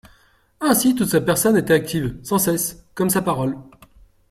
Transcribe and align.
Ainsi 0.59 0.95
toute 0.95 1.09
sa 1.09 1.21
personne 1.21 1.55
était 1.57 1.75
active, 1.75 2.17
sans 2.23 2.39
cesse, 2.39 2.83
comme 2.95 3.11
sa 3.11 3.21
parole. 3.21 3.55